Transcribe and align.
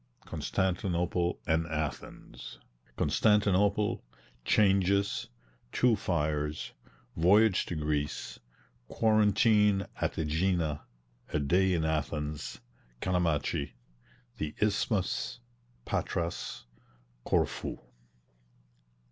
CONSTANTINOPLE 0.25 1.39
AND 1.45 1.67
ATHENS. 1.67 2.57
CONSTANTINOPLE 2.97 4.03
CHANGES 4.43 5.27
TWO 5.71 5.95
FIRES 5.95 6.71
VOYAGE 7.17 7.67
TO 7.67 7.75
GREECE 7.75 8.39
QUARANTINE 8.87 9.85
AT 9.97 10.17
AEGINA 10.17 10.81
A 11.33 11.39
DAY 11.39 11.73
IN 11.75 11.85
ATHENS 11.85 12.61
CALAMACHI 12.99 13.75
THE 14.37 14.55
ISTHMUS 14.59 15.39
PATRAS 15.85 16.65
CORFU. 17.23 17.77